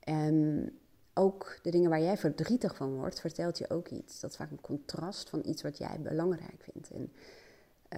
[0.00, 0.68] En
[1.14, 4.20] ook de dingen waar jij verdrietig van wordt, vertelt je ook iets.
[4.20, 6.90] Dat is vaak een contrast van iets wat jij belangrijk vindt.
[6.90, 7.12] En,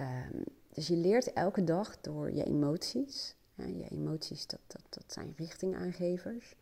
[0.01, 3.35] um, dus je leert elke dag door je emoties.
[3.55, 6.55] je emoties, dat, dat, dat zijn richtingaangevers.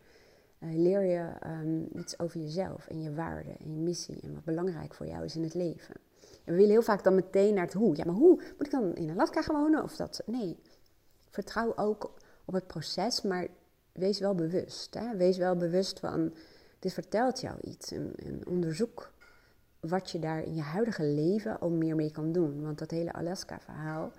[0.60, 4.44] Uh, leer je um, iets over jezelf en je waarden en je missie en wat
[4.44, 5.96] belangrijk voor jou is in het leven.
[6.44, 7.96] En we willen heel vaak dan meteen naar het hoe.
[7.96, 8.42] Ja, maar hoe?
[8.58, 9.84] Moet ik dan in Alaska gaan wonen?
[9.84, 10.22] Of dat?
[10.26, 10.60] Nee.
[11.30, 12.14] Vertrouw ook
[12.46, 13.48] op het proces, maar
[13.92, 14.94] wees wel bewust.
[14.94, 15.18] Hè?
[15.18, 16.34] Wees wel bewust van,
[16.80, 17.92] dit vertelt jou iets.
[17.92, 19.12] En, en onderzoek
[19.80, 22.64] wat je daar in je huidige leven al meer mee kan doen.
[22.64, 24.12] Want dat hele Alaska-verhaal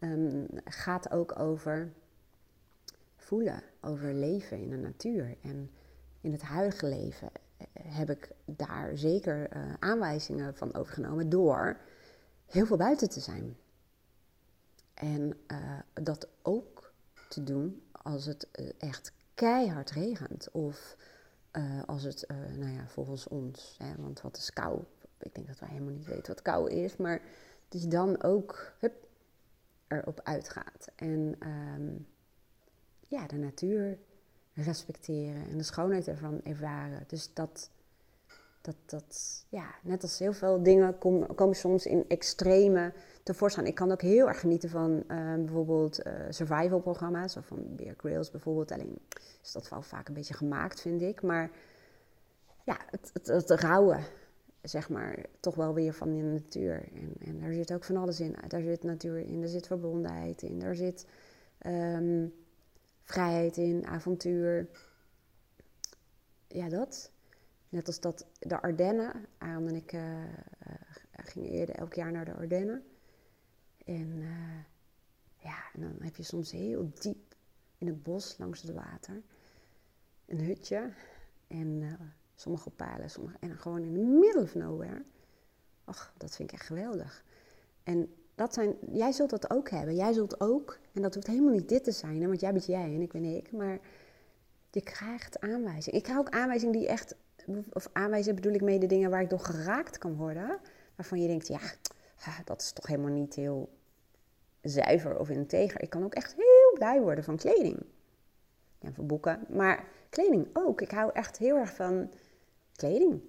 [0.00, 1.92] um, gaat ook over
[3.16, 5.36] voelen, over leven in de natuur.
[5.42, 5.70] En
[6.20, 7.30] in het huidige leven
[7.72, 11.80] heb ik daar zeker uh, aanwijzingen van overgenomen door
[12.46, 13.56] heel veel buiten te zijn.
[14.94, 16.92] En uh, dat ook
[17.28, 20.50] te doen als het echt keihard regent.
[20.50, 20.96] Of
[21.86, 24.84] als het, nou ja, volgens ons, hè, want wat is kou?
[25.18, 27.22] ik denk dat wij helemaal niet weten wat kou is, maar
[27.68, 29.08] dat je dan ook hup,
[29.86, 30.88] erop uitgaat.
[30.96, 32.06] En um,
[33.08, 33.98] ja, de natuur
[34.56, 37.04] respecteren en de schoonheid ervan ervaren.
[37.06, 37.70] Dus dat,
[38.60, 42.92] dat, dat ja, net als heel veel dingen kom, komen soms in extreme
[43.22, 43.66] tevoorschijn.
[43.66, 47.94] Ik kan ook heel erg genieten van uh, bijvoorbeeld uh, survival programma's, of van Bear
[47.96, 48.72] Grylls bijvoorbeeld.
[48.72, 48.98] Alleen
[49.42, 51.22] is dat wel vaak een beetje gemaakt, vind ik.
[51.22, 51.50] Maar
[52.64, 53.98] ja, het, het, het rauwe,
[54.62, 56.88] zeg maar, toch wel weer van de natuur.
[56.94, 58.36] En, en daar zit ook van alles in.
[58.48, 61.06] Daar zit natuur in, daar zit verbondenheid in, daar zit
[61.66, 62.32] um,
[63.06, 64.68] vrijheid in, avontuur.
[66.46, 67.10] Ja, dat.
[67.68, 69.26] Net als dat de Ardennen.
[69.38, 70.24] Aaron en ik uh,
[71.12, 72.84] gingen eerder elk jaar naar de Ardennen.
[73.84, 74.58] En uh,
[75.36, 77.34] ja, dan heb je soms heel diep
[77.78, 79.22] in het bos langs het water.
[80.26, 80.92] Een hutje
[81.46, 81.98] en
[82.34, 85.04] sommige palen, sommige, en gewoon in the middle of nowhere.
[85.84, 87.24] Ach, dat vind ik echt geweldig.
[87.82, 89.94] En dat zijn, jij zult dat ook hebben.
[89.94, 92.94] Jij zult ook, en dat hoeft helemaal niet dit te zijn, want jij bent jij
[92.94, 93.78] en ik ben ik, maar
[94.70, 95.98] je krijgt aanwijzingen.
[95.98, 97.14] Ik krijg ook aanwijzingen die echt,
[97.72, 100.58] of aanwijzingen bedoel ik mee de dingen waar ik door geraakt kan worden,
[100.94, 101.60] waarvan je denkt, ja,
[102.44, 103.68] dat is toch helemaal niet heel
[104.62, 105.82] zuiver of integer.
[105.82, 107.82] Ik kan ook echt heel blij worden van kleding.
[108.78, 110.80] Ja, van boeken, maar kleding ook.
[110.80, 112.10] Ik hou echt heel erg van
[112.72, 113.20] kleding.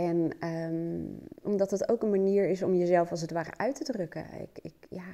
[0.00, 3.84] En ehm, omdat het ook een manier is om jezelf als het ware uit te
[3.84, 4.26] drukken.
[4.40, 5.08] Ik, ik, ja,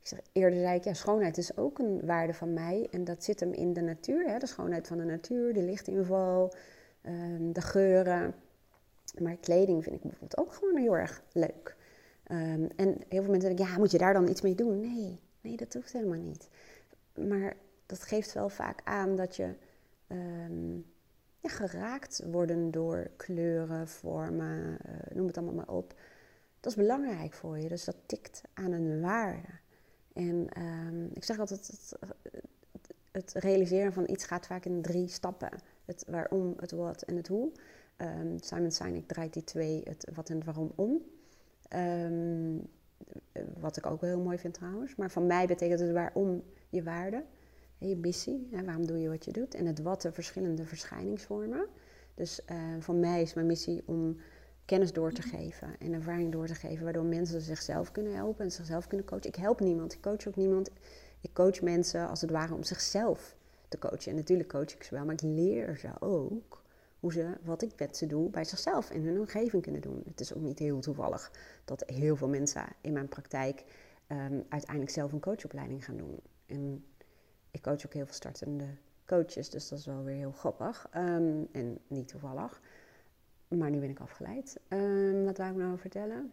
[0.00, 2.88] ik zeg, eerder zei ik, ja, schoonheid is ook een waarde van mij.
[2.90, 4.38] En dat zit hem in de natuur, hè?
[4.38, 6.54] de schoonheid van de natuur, de lichtinval,
[7.06, 8.34] um, de geuren.
[9.18, 11.76] Maar kleding vind ik bijvoorbeeld ook gewoon heel erg leuk.
[12.22, 14.80] Ehm, en heel veel mensen denken, ja, moet je daar dan iets mee doen?
[14.80, 16.48] Nee, nee, dat hoeft helemaal niet.
[17.14, 19.54] Maar dat geeft wel vaak aan dat je
[21.48, 25.94] geraakt worden door kleuren, vormen, uh, noem het allemaal maar op.
[26.60, 29.48] Dat is belangrijk voor je, dus dat tikt aan een waarde.
[30.12, 31.96] En ehm, ik zeg altijd, het,
[33.10, 35.50] het, realiseren van iets gaat vaak in drie stappen.
[35.84, 37.52] Het waarom, het wat en het hoe.
[37.96, 41.02] Um, Simon Sinek draait die twee, het wat en het waarom om.
[41.68, 42.58] Ehm,
[43.58, 44.96] wat ik ook wel heel mooi vind trouwens.
[44.96, 47.24] Maar van mij betekent het waarom je waarde
[47.78, 49.54] je missie, hè, waarom doe je wat je doet.
[49.54, 51.66] En het wat de verschillende verschijningsvormen.
[52.14, 54.16] Dus uh, van mij is mijn missie om
[54.64, 58.50] kennis door te geven en ervaring door te geven, waardoor mensen zichzelf kunnen helpen en
[58.50, 59.28] zichzelf kunnen coachen.
[59.28, 60.70] Ik help niemand, ik coach ook niemand.
[61.20, 63.36] Ik coach mensen als het ware om zichzelf
[63.68, 64.10] te coachen.
[64.10, 66.62] En natuurlijk coach ik ze wel, maar ik leer ze ook
[67.00, 70.02] hoe ze wat ik met ze doe bij zichzelf en hun omgeving kunnen doen.
[70.04, 71.32] Het is ook niet heel toevallig
[71.64, 73.64] dat heel veel mensen in mijn praktijk
[74.08, 76.20] um, uiteindelijk zelf een coachopleiding gaan doen.
[76.46, 76.84] En
[77.56, 80.88] ik coach ook heel veel startende coaches, dus dat is wel weer heel grappig.
[80.90, 82.60] Ehm, en niet toevallig.
[83.48, 84.60] Maar nu ben ik afgeleid.
[84.68, 86.32] Um, wat wou ik nou vertellen?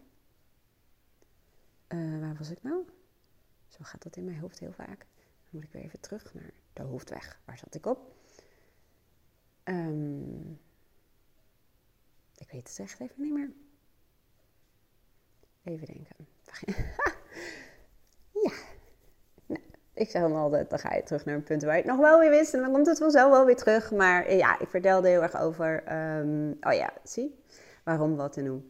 [1.87, 2.85] Uh, waar was ik nou?
[3.67, 4.99] Zo gaat dat in mijn hoofd heel vaak.
[4.99, 7.39] Dan moet ik weer even terug naar de hoofdweg.
[7.45, 8.15] Waar zat ik op?
[9.63, 10.59] Um,
[12.35, 13.51] ik weet het echt even niet meer.
[15.63, 16.15] Even denken.
[19.93, 21.99] ik zeg dan altijd, dan ga je terug naar een punt waar je het nog
[21.99, 22.53] wel weer wist.
[22.53, 23.91] En dan komt het vanzelf wel weer terug.
[23.91, 25.83] Maar eh, ja, ik vertelde heel erg over,
[26.17, 27.43] um, oh ja, zie,
[27.83, 28.61] waarom, wat en hoe.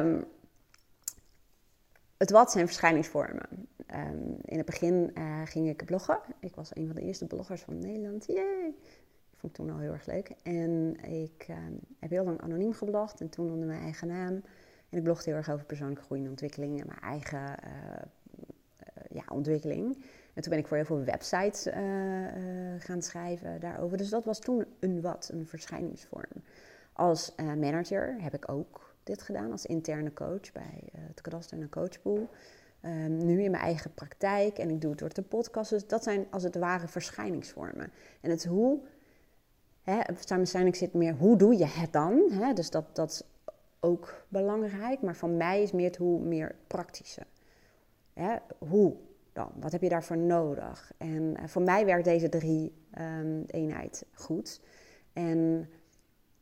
[0.00, 0.24] Um,
[2.16, 3.68] het wat zijn verschijningsvormen.
[3.94, 6.18] Um, in het begin uh, ging ik bloggen.
[6.40, 8.26] Ik was een van de eerste bloggers van Nederland.
[8.26, 8.74] Yay!
[9.30, 10.32] Ik vond het toen al heel erg leuk.
[10.42, 11.46] En ik
[11.98, 14.42] heb heel lang anoniem geblogd en toen onder mijn eigen naam.
[14.88, 18.02] En ik blogde heel erg over persoonlijke groei en ontwikkeling en mijn eigen uh,
[19.16, 20.04] ja, ontwikkeling.
[20.34, 23.96] En toen ben ik voor heel veel websites uh, uh, gaan schrijven daarover.
[23.96, 26.42] Dus dat was toen een wat, een verschijningsvorm.
[26.92, 31.68] Als uh, manager heb ik ook dit gedaan als interne coach bij het kadaster en
[31.68, 32.28] coachpool.
[32.82, 35.70] Um, nu in mijn eigen praktijk en ik doe het door de podcast.
[35.70, 37.92] Dus dat zijn als het ware verschijningsvormen.
[38.20, 38.80] En het hoe,
[39.82, 42.22] hè, waarschijnlijk zit meer hoe doe je het dan?
[42.30, 42.52] Hè?
[42.52, 43.22] Dus dat, dat is
[43.80, 45.02] ook belangrijk.
[45.02, 47.22] Maar van mij is meer het hoe meer praktische.
[48.58, 48.96] Hoe
[49.32, 49.52] dan?
[49.60, 50.92] Wat heb je daarvoor nodig?
[50.96, 54.60] En uh, voor mij werkt deze drie um, eenheid goed.
[55.12, 55.68] En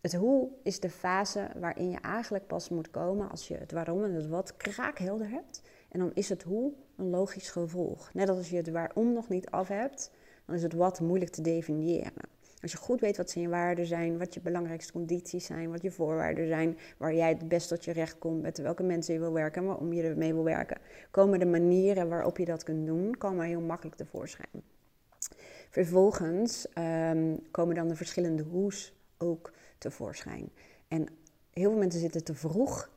[0.01, 4.05] het hoe is de fase waarin je eigenlijk pas moet komen als je het waarom
[4.05, 5.63] en het wat kraakhelder hebt.
[5.89, 8.15] En dan is het hoe een logisch gevolg.
[8.15, 10.11] Net als je het waarom nog niet af hebt,
[10.47, 12.34] dan is het wat moeilijk te definiëren.
[12.65, 15.83] Als je goed weet wat zijn je waarden zijn, wat je belangrijkste condities zijn, wat
[15.83, 19.21] je voorwaarden zijn, waar jij het best tot je recht komt, met welke mensen je
[19.21, 22.87] wil werken en waarom je ermee wil werken, komen de manieren waarop je dat kunt
[22.87, 24.63] doen, komen heel makkelijk tevoorschijn.
[25.71, 30.51] Vervolgens um, komen dan de verschillende hoes ook tevoorschijn.
[30.89, 31.07] En
[31.51, 32.91] heel veel mensen zitten te vroeg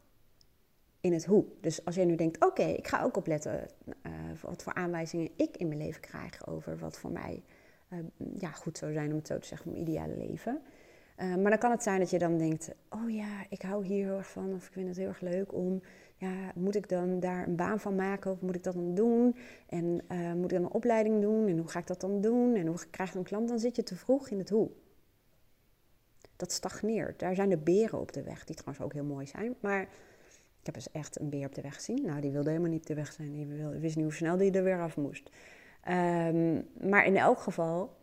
[1.01, 1.45] in het hoe.
[1.61, 5.57] Dus als jij nu denkt, oké, ik ga ook opletten uh, wat voor aanwijzingen ik
[5.57, 7.43] in mijn leven krijg over wat voor mij
[7.89, 7.99] uh,
[8.39, 10.61] ja, goed zou zijn om het zo te zeggen, mijn ideale leven.
[11.17, 14.05] Uh, maar dan kan het zijn dat je dan denkt, oh ja, ik hou hier
[14.05, 15.81] heel erg van of ik vind het heel erg leuk om,
[16.15, 19.35] ja, moet ik dan daar een baan van maken of moet ik dat dan doen?
[19.69, 22.55] En uh, moet ik dan een opleiding doen en hoe ga ik dat dan doen?
[22.55, 23.47] En hoe krijg ik een klant?
[23.47, 24.69] Dan zit je te vroeg in het hoe.
[26.35, 27.19] Dat stagneert.
[27.19, 29.55] Daar zijn de beren op de weg, die trouwens ook heel mooi zijn.
[29.59, 29.81] Maar
[30.59, 32.05] ik heb dus echt een beer op de weg gezien.
[32.05, 33.31] Nou, die wilde helemaal niet op de weg zijn.
[33.31, 33.45] Die
[33.79, 35.29] wist niet hoe snel die er weer af moest.
[35.89, 37.97] Um, maar in elk geval,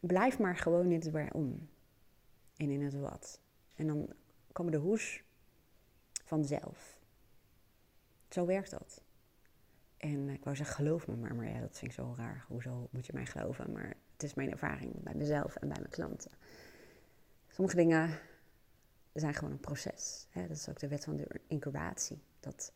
[0.00, 1.68] blijf maar gewoon in het waarom
[2.56, 3.40] en in het wat.
[3.74, 4.12] En dan
[4.52, 5.24] komen de hoes
[6.24, 6.98] vanzelf.
[8.28, 9.02] Zo werkt dat.
[9.96, 11.34] En ik wou zeggen, geloof me maar.
[11.34, 12.44] Maar ja, dat vind ik zo raar.
[12.48, 13.72] Hoezo moet je mij geloven?
[13.72, 16.30] Maar het is mijn ervaring bij mezelf en bij mijn klanten.
[17.48, 18.18] Sommige dingen
[19.12, 20.26] zijn gewoon een proces.
[20.30, 20.46] Hè?
[20.46, 22.22] Dat is ook de wet van de incubatie.
[22.40, 22.72] Dat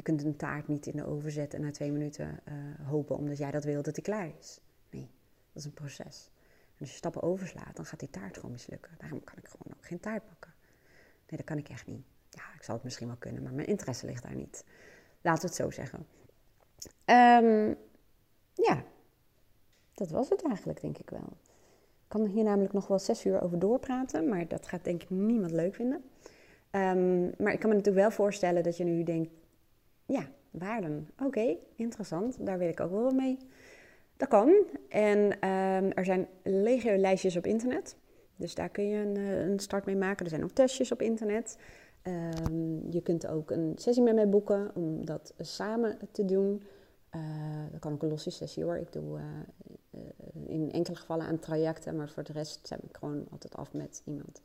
[0.00, 3.16] je kunt een taart niet in de oven zetten en na twee minuten uh, hopen
[3.16, 4.60] omdat jij dat wil dat die klaar is.
[4.90, 5.10] Nee,
[5.52, 6.30] dat is een proces.
[6.78, 8.92] Als je stappen overslaat, dan gaat die taart gewoon mislukken.
[8.98, 10.54] Daarom kan ik gewoon ook geen taart bakken.
[11.28, 12.04] Nee, dat kan ik echt niet.
[12.30, 14.64] Ja, ik zal het misschien wel kunnen, maar mijn interesse ligt daar niet.
[15.20, 16.06] Laten we het zo zeggen.
[17.04, 17.76] Um,
[18.54, 18.84] ja,
[19.94, 21.36] dat was het eigenlijk, denk ik wel.
[22.02, 25.10] Ik kan hier namelijk nog wel zes uur over doorpraten, maar dat gaat denk ik
[25.10, 26.04] niemand leuk vinden.
[26.70, 29.30] Um, maar ik kan me natuurlijk wel voorstellen dat je nu denkt,
[30.10, 31.08] ja, waarden.
[31.24, 32.46] Oké, interessant.
[32.46, 33.38] Daar wil ik ook wel mee.
[34.16, 34.54] Dat kan.
[34.88, 37.96] En um, er zijn legio lijstjes op internet.
[38.36, 40.24] Dus daar kun je een, eh, een, start mee maken.
[40.24, 41.58] Er zijn ook testjes op internet.
[42.02, 46.62] Um, je kunt ook een sessie met mij boeken om dat samen te doen.
[47.16, 47.22] Uh,
[47.70, 48.76] dat kan ook een losse sessie hoor.
[48.76, 50.00] Ik doe uh,
[50.46, 54.02] in enkele gevallen aan trajecten, maar voor de rest zet ik gewoon altijd af met
[54.04, 54.40] iemand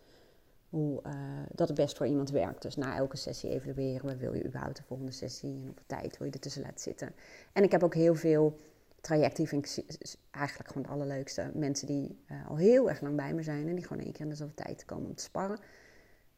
[0.75, 1.13] hoe uh,
[1.51, 2.61] dat het best voor iemand werkt.
[2.61, 6.27] Dus na elke sessie evalueren, wil je überhaupt de volgende sessie en hoeveel tijd wil
[6.27, 7.11] je ertussen laten zitten.
[7.53, 8.59] En ik heb ook heel veel
[9.01, 11.51] trajecten, die vind ik eigenlijk gewoon het allerleukste.
[11.53, 14.21] Mensen die uh, al heel erg lang bij me zijn en die gewoon één keer
[14.21, 15.59] in de zoveel tijd komen om te sparren.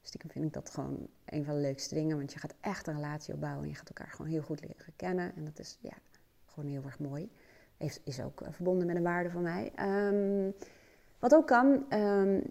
[0.01, 2.93] Stiekem vind ik dat gewoon een van de leukste dingen, want je gaat echt een
[2.93, 5.35] relatie opbouwen en je gaat elkaar gewoon heel goed leren kennen.
[5.35, 5.97] En dat is ja,
[6.45, 7.31] gewoon heel erg mooi.
[7.77, 9.71] Heeft, is ook uh, verbonden met een waarde van mij.
[9.79, 10.53] Um,
[11.19, 12.43] wat ook kan, um,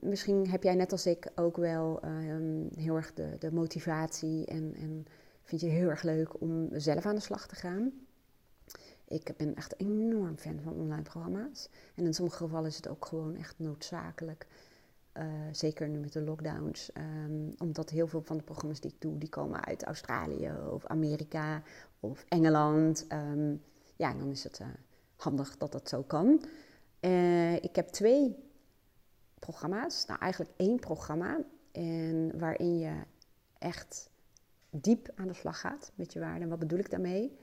[0.00, 4.74] misschien heb jij net als ik ook wel um, heel erg de, de motivatie en,
[4.74, 5.06] en,
[5.42, 7.92] vind je heel erg leuk om zelf aan de slag te gaan.
[9.08, 11.68] Ik ben echt enorm fan van online programma's.
[11.94, 14.46] En in sommige gevallen is het ook gewoon echt noodzakelijk.
[15.14, 16.90] Uh, zeker nu met de lockdowns.
[17.24, 20.86] Um, omdat heel veel van de programma's die ik doe, die komen uit Australië of
[20.86, 21.62] Amerika
[22.00, 23.06] of Engeland.
[23.96, 24.66] ja, dan is het uh,
[25.16, 26.44] handig dat dat zo kan.
[27.04, 28.36] Uh, ik heb twee
[29.38, 31.38] programma's, nou eigenlijk één programma,
[31.72, 32.92] en waarin je
[33.58, 34.10] echt
[34.70, 36.42] diep aan de slag gaat met je waarden.
[36.42, 37.38] En wat bedoel ik daarmee?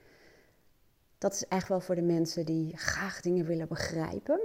[1.18, 4.40] Dat is echt wel voor de mensen die graag dingen willen begrijpen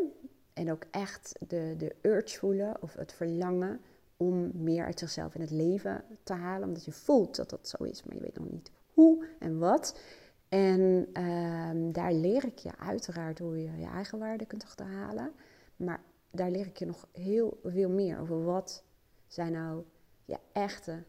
[0.53, 3.81] en ook echt de, de urge voelen of het verlangen
[4.17, 7.85] om meer uit zichzelf in het leven te halen, omdat je voelt dat dat zo
[7.85, 10.01] is, maar je weet nog niet hoe en wat.
[10.49, 15.33] En ehm, daar leer ik je uiteraard hoe je je eigen waarde kunt achterhalen.
[15.77, 18.85] Maar daar leer ik je nog heel veel meer over wat
[19.27, 19.85] zijn nou
[20.25, 21.05] je echte,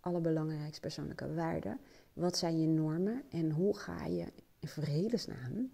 [0.00, 1.80] allerbelangrijkste persoonlijke waarden.
[2.12, 4.26] Wat zijn je normen en hoe ga je
[4.58, 5.70] in vredesnaam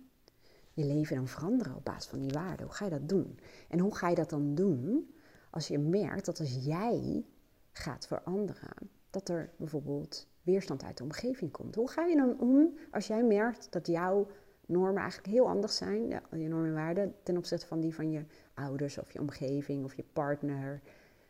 [0.72, 2.66] je leven dan veranderen op basis van die waarden?
[2.66, 3.38] Hoe ga je dat doen?
[3.68, 5.14] En hoe ga je dat dan doen
[5.50, 7.24] als je merkt dat als jij
[7.72, 11.74] gaat veranderen, dat er bijvoorbeeld weerstand uit de omgeving komt.
[11.74, 14.26] Hoe ga je dan om als jij merkt dat jouw
[14.66, 18.24] normen eigenlijk heel anders zijn, je normen en waarden, ten opzichte van die van je
[18.54, 20.80] ouders of je omgeving of je partner?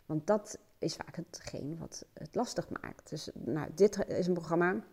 [0.07, 3.11] Want dat is vaak hetgeen wat het lastig maakt.
[3.11, 4.85] Dus nou, dit is een programma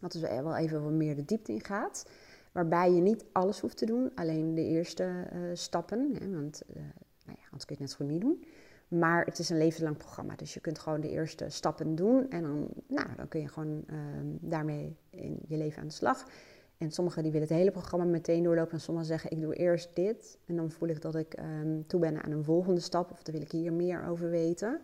[0.00, 2.10] wat dus wel even wat meer de diepte in gaat.
[2.52, 6.14] Waarbij je niet alles hoeft te doen, alleen de eerste uh, stappen.
[6.18, 6.76] Hè, want uh,
[7.24, 8.44] nou ja, anders kun je het net zo goed niet doen.
[8.88, 10.36] Maar het is een levenslang programma.
[10.36, 12.30] Dus je kunt gewoon de eerste stappen doen.
[12.30, 13.96] En dan, nou, dan kun je gewoon uh,
[14.40, 16.24] daarmee in je leven aan de slag.
[16.78, 18.72] En sommigen die willen het hele programma meteen doorlopen.
[18.72, 20.38] En sommigen zeggen, ik doe eerst dit.
[20.46, 23.10] En dan voel ik dat ik um, toe ben aan een volgende stap.
[23.10, 24.80] Of dan wil ik hier meer over weten.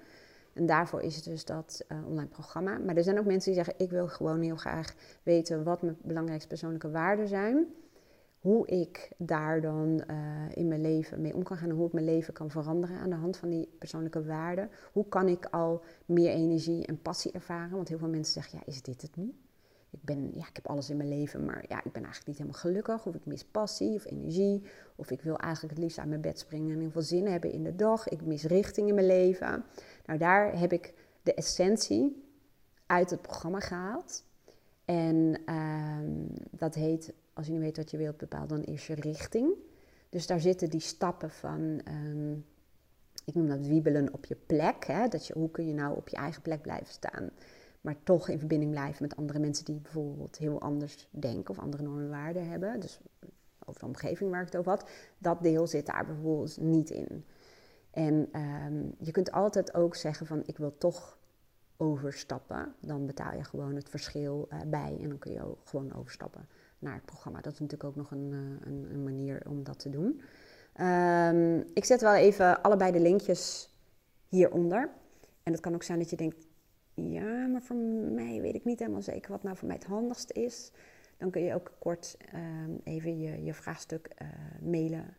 [0.53, 2.79] En daarvoor is het dus dat uh, online programma.
[2.79, 5.97] Maar er zijn ook mensen die zeggen, ik wil gewoon heel graag weten wat mijn
[6.03, 7.67] belangrijkste persoonlijke waarden zijn
[8.45, 10.17] hoe ik daar dan uh,
[10.55, 13.11] in mijn leven mee om kan gaan en hoe ik mijn leven kan veranderen aan
[13.11, 14.71] de hand van die persoonlijke waarden.
[14.93, 17.77] Hoe kan ik al meer energie en passie ervaren?
[17.77, 19.35] Want heel veel mensen zeggen, ja, is dit het nu?
[19.91, 22.39] Ik, ben, ja, ik heb alles in mijn leven, maar ja, ik ben eigenlijk niet
[22.39, 23.07] helemaal gelukkig.
[23.07, 24.63] Of ik mis passie of energie.
[24.97, 27.53] Of ik wil eigenlijk het liefst uit mijn bed springen en heel veel zin hebben
[27.53, 28.09] in de dag.
[28.09, 29.65] Ik mis richting in mijn leven.
[30.07, 32.25] Nou, daar heb ik de essentie
[32.87, 34.25] uit het programma gehaald.
[34.85, 35.99] En uh,
[36.51, 39.53] dat heet als je niet weet wat je wilt bepalen, dan is je richting.
[40.09, 42.45] Dus daar zitten die stappen van, um,
[43.25, 44.85] ik noem dat wiebelen op je plek.
[44.85, 45.09] Hè?
[45.09, 47.31] Dat je, hoe kun je nou op je eigen plek blijven staan,
[47.81, 51.83] maar toch in verbinding blijven met andere mensen die bijvoorbeeld heel anders denken of andere
[51.83, 52.81] normen en waarden hebben.
[52.81, 53.01] Dus
[53.65, 54.91] over de omgeving waar ik het over had.
[55.19, 57.25] Dat deel zit daar bijvoorbeeld niet in.
[57.91, 61.19] En um, je kunt altijd ook zeggen van ik wil toch
[61.77, 62.75] overstappen.
[62.81, 66.49] Dan betaal je gewoon het verschil uh, bij en dan kun je ook gewoon overstappen
[66.85, 67.41] naar het programma.
[67.41, 70.21] Dat is natuurlijk ook nog een, eh, een, een manier om dat te doen.
[70.81, 73.71] Um, ik zet wel even allebei de linkjes
[74.29, 74.91] hieronder.
[75.43, 76.47] En het kan ook zijn dat je denkt,
[76.95, 80.31] ja, maar voor mij weet ik niet helemaal zeker wat nou voor mij het handigst
[80.31, 80.73] is.
[81.17, 84.29] dan kun je ook kort ehm, even je, je vraagstuk uh,
[84.71, 85.17] mailen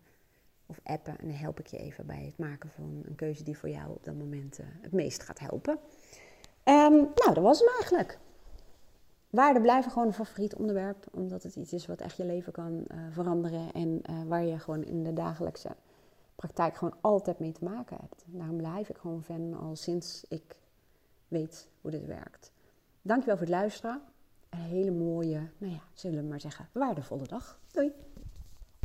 [0.66, 1.20] of appen.
[1.20, 3.90] En dan help ik je even bij het maken van een keuze die voor jou
[3.90, 5.74] op dat moment uh, het meest gaat helpen.
[6.64, 8.20] Um, nou, dat was hem eigenlijk.
[9.36, 12.72] Waarden blijven gewoon een favoriet onderwerp, omdat het iets is wat echt je leven kan
[12.72, 15.76] uh, veranderen en waar je gewoon in de dagelijkse
[16.36, 18.24] praktijk gewoon altijd mee te maken hebt.
[18.28, 20.56] Daarom blijf ik gewoon fan al sinds ik
[21.28, 22.52] weet hoe dit werkt.
[23.02, 24.02] Dankjewel voor het luisteren.
[24.50, 27.60] Een hele mooie, nou ja, zullen we maar zeggen, waardevolle dag.
[27.72, 27.94] Doei!